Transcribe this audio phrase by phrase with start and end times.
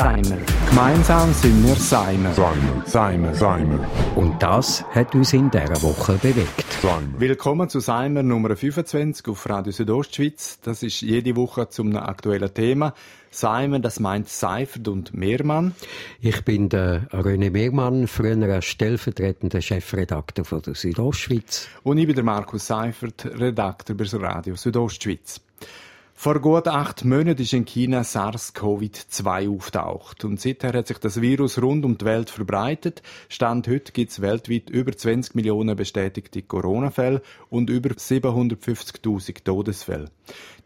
[0.00, 0.38] Seimer.
[0.70, 2.32] Gemeinsam sind wir Seimer.
[2.32, 2.86] Seimer.
[2.86, 3.34] Seimer.
[3.34, 3.86] Seimer.
[4.16, 6.64] Und das hat uns in dieser Woche bewegt.
[6.80, 7.20] Seimer.
[7.20, 10.58] Willkommen zu Seimer Nummer 25 auf Radio Südostschweiz.
[10.62, 12.94] Das ist jede Woche zum aktuellen Thema.
[13.30, 15.74] Seimer, das meint Seifert und Mehrmann.
[16.22, 21.68] Ich bin der René Megmann, früher stellvertretender Chefredakteur von der Südostschweiz.
[21.82, 25.42] Und ich bin der Markus Seifert, Redakteur bei Radio Südostschweiz.
[26.22, 31.62] Vor gut acht Monaten ist in China SARS-CoV-2 auftaucht und seither hat sich das Virus
[31.62, 33.00] rund um die Welt verbreitet.
[33.30, 40.10] Stand heute gibt es weltweit über 20 Millionen bestätigte Corona-Fälle und über 750.000 Todesfälle.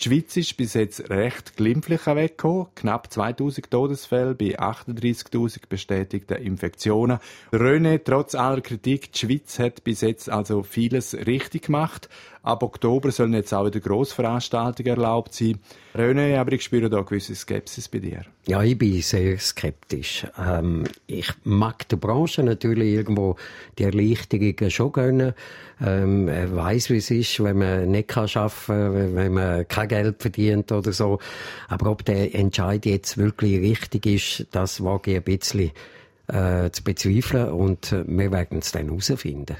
[0.00, 2.66] Die Schweiz ist bis jetzt recht glimpflich weggekommen.
[2.74, 7.18] Knapp 2000 Todesfälle bei 38.000 bestätigten Infektionen.
[7.52, 12.08] René, trotz aller Kritik, die Schweiz hat bis jetzt also vieles richtig gemacht.
[12.42, 15.60] Ab Oktober sollen jetzt auch wieder Grossveranstaltungen erlaubt sein.
[15.94, 18.22] René, aber ich spüre da eine gewisse Skepsis bei dir.
[18.48, 20.26] Ja, ich bin sehr skeptisch.
[20.36, 23.36] Ähm, ich mag der Branche natürlich irgendwo
[23.78, 25.34] die Erleichterungen schon gönnen.
[25.80, 30.72] Ähm, weiss, wie es ist, wenn man nicht arbeiten kann, wenn man kein Geld verdient
[30.72, 31.18] oder so.
[31.68, 35.70] Aber ob der Entscheid jetzt wirklich richtig ist, das wage ich ein bisschen
[36.28, 39.56] äh, zu bezweifeln und äh, wir werden es dann herausfinden.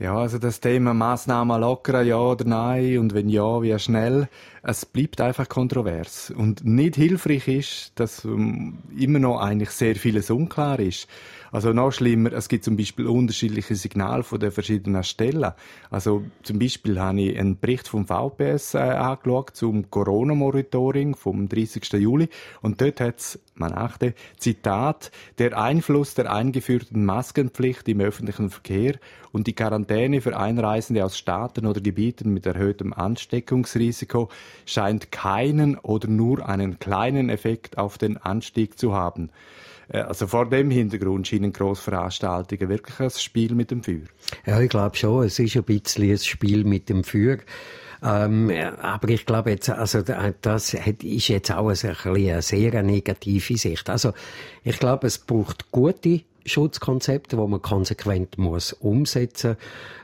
[0.00, 4.28] Ja, also das Thema Massnahmen lockern, ja oder nein und wenn ja, wie schnell,
[4.62, 6.30] es bleibt einfach kontrovers.
[6.30, 11.08] Und nicht hilfreich ist, dass ähm, immer noch eigentlich sehr vieles unklar ist.
[11.50, 15.52] Also noch schlimmer, es gibt zum Beispiel unterschiedliche Signale von den verschiedenen Stellen.
[15.90, 21.90] Also zum Beispiel habe ich einen Bericht vom VPS äh, angeschaut zum Corona-Monitoring vom 30.
[21.94, 22.28] Juli
[22.60, 28.96] und dort hat es, man achte, Zitat, der Einfluss der eingeführten Maskenpflicht im öffentlichen Verkehr
[29.32, 29.87] und die Quarantäne
[30.20, 34.28] für Einreisende aus Staaten oder Gebieten mit erhöhtem Ansteckungsrisiko
[34.66, 39.30] scheint keinen oder nur einen kleinen Effekt auf den Anstieg zu haben.
[39.88, 44.06] Äh, also vor dem Hintergrund scheinen Grossveranstaltungen wirklich ein Spiel mit dem Feuer.
[44.46, 47.38] Ja, ich glaube schon, es ist ein bisschen ein Spiel mit dem Feuer.
[48.00, 48.50] Ähm,
[48.80, 53.90] aber ich glaube jetzt, also das ist jetzt auch ein, ein eine sehr negative Sicht.
[53.90, 54.12] Also
[54.62, 59.56] ich glaube, es braucht gute Schutzkonzepte, wo man konsequent muss umsetzen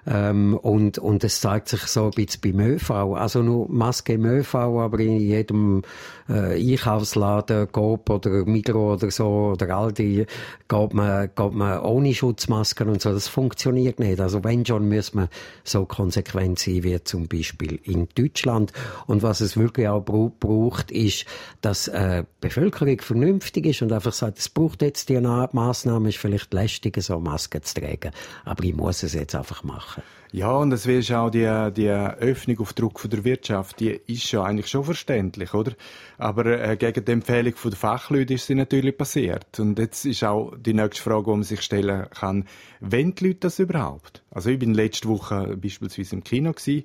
[0.06, 4.24] ähm, und und es zeigt sich so ein bisschen beim ÖV, also nur Maske im
[4.26, 5.82] ÖV, aber in jedem
[6.28, 10.26] äh, Einkaufsladen, Coop oder Migro oder so oder Aldi
[10.68, 13.12] geht man, geht man ohne Schutzmasken und so.
[13.12, 14.20] Das funktioniert nicht.
[14.20, 15.28] Also wenn schon, muss man
[15.62, 18.72] so konsequent sein wie zum Beispiel in Deutschland.
[19.06, 21.26] Und was es wirklich auch braucht, ist,
[21.60, 26.18] dass äh, die Bevölkerung vernünftig ist und einfach sagt, es braucht jetzt die Maßnahme, ist
[26.18, 28.10] vielleicht lästig, so Masken zu tragen,
[28.44, 30.02] aber ich muss es jetzt einfach machen.
[30.32, 34.32] Ja, und es ist auch die, die Öffnung auf Druck von der Wirtschaft, die ist
[34.32, 35.74] ja eigentlich schon verständlich, oder?
[36.18, 39.60] Aber äh, gegen die Empfehlung der Fachleute ist sie natürlich passiert.
[39.60, 42.48] Und jetzt ist auch die nächste Frage, die man sich stellen kann,
[42.80, 44.24] wenn die Leute das überhaupt?
[44.32, 46.84] Also ich bin letzte Woche beispielsweise im Kino gewesen,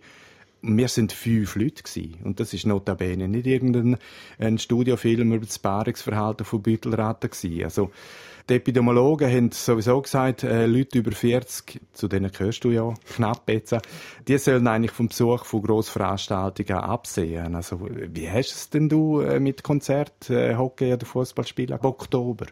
[0.61, 2.19] wir sind fünf Leute gewesen.
[2.23, 3.97] Und das ist notabene nicht irgendein
[4.37, 7.63] ein Studiofilm über das Paarungsverhalten von Büttelratten gewesen.
[7.63, 7.91] Also,
[8.49, 13.47] die Epidemiologen haben sowieso gesagt, äh, Leute über 40, zu denen gehörst du ja knapp
[13.47, 13.77] jetzt,
[14.27, 17.55] die sollen eigentlich vom Besuch von Grossveranstaltungen absehen.
[17.55, 22.47] Also, wie hast es denn du äh, mit Konzert, äh, Hockey oder Fußballspielen ab Oktober?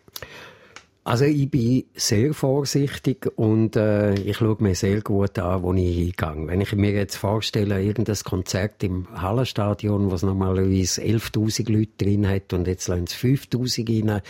[1.07, 5.95] Also ich bin sehr vorsichtig und äh, ich schaue mir sehr gut an, wo ich
[5.95, 6.47] hingehe.
[6.47, 12.51] Wenn ich mir jetzt vorstelle, irgendein Konzert im Hallenstadion, was normalerweise 11'000 Leute drin hat
[12.51, 14.21] und jetzt lassen es 5'000 rein,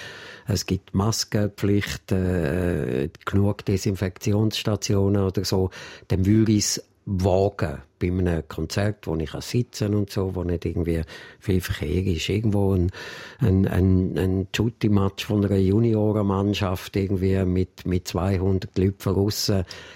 [0.46, 5.72] es gibt Maskenpflicht, äh, genug Desinfektionsstationen oder so,
[6.10, 10.66] dann würde ich es wagen bei einem Konzert, wo ich sitzen und so, wo nicht
[10.66, 11.02] irgendwie
[11.40, 12.28] viel Verkehr ist.
[12.28, 12.92] Irgendwo ein,
[13.40, 19.16] ein, ein, ein Shooting-Match von einer Juniorenmannschaft irgendwie mit, mit 200 Leuten von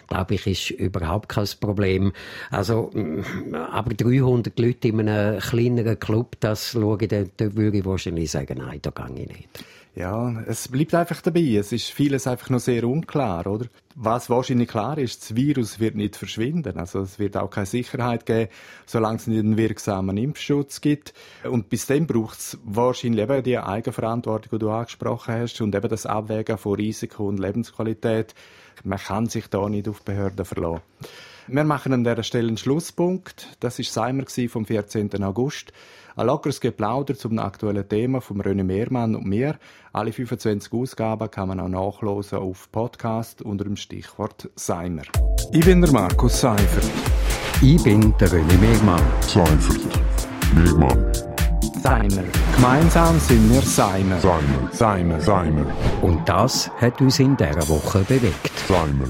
[0.07, 2.13] glaube ich, ist überhaupt kein Problem.
[2.49, 7.79] Also, mm, aber 300 Leute in einem kleineren Club, das schaue ich, da, da würde
[7.79, 9.49] ich wahrscheinlich sagen, nein, da gehe ich nicht.
[9.93, 11.57] Ja, es bleibt einfach dabei.
[11.57, 13.65] Es ist vieles einfach noch sehr unklar, oder?
[13.95, 16.77] Was wahrscheinlich klar ist, das Virus wird nicht verschwinden.
[16.77, 18.49] Also es wird auch keine Sicherheit geben,
[18.85, 21.13] solange es nicht einen wirksamen Impfschutz gibt.
[21.43, 25.89] Und bis dann braucht es wahrscheinlich eben die Eigenverantwortung, die du angesprochen hast, und eben
[25.89, 28.33] das Abwägen von Risiko und Lebensqualität.
[28.85, 30.83] Man kann sich da nicht auf Behörden verlassen.
[31.53, 33.57] Wir machen an dieser Stelle einen Schlusspunkt.
[33.59, 35.21] Das war Seimer vom 14.
[35.21, 35.73] August.
[36.15, 39.57] Ein lockeres Geplauder zum aktuellen Thema von René Mehrmann und mir.
[39.91, 41.67] Alle 25 Ausgaben kann man auch
[42.01, 45.01] nachlesen auf Podcast unter dem Stichwort Seimer.
[45.51, 46.89] Ich bin der Markus Seifert.
[47.61, 49.03] Ich bin der René Megmann.
[49.19, 49.99] Seifert.
[50.55, 51.11] Megmann.
[51.83, 52.23] Seimer.
[52.55, 54.19] Gemeinsam sind wir Seimer.
[54.19, 54.69] Seimer.
[54.71, 55.19] Seimer.
[55.19, 55.65] Seimer.
[56.01, 58.57] Und das hat uns in dieser Woche bewegt.
[58.69, 59.05] Seimer.